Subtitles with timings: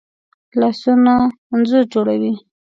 [0.59, 1.13] لاسونه
[1.53, 2.33] انځور جوړوي